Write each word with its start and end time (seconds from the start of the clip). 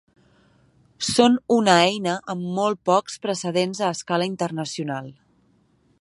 Són 1.07 1.35
una 1.57 1.75
eina 1.89 2.15
amb 2.35 2.49
molt 2.57 2.81
pocs 2.91 3.21
precedents 3.27 3.85
a 3.89 3.93
escala 3.99 4.29
internacional. 4.35 5.17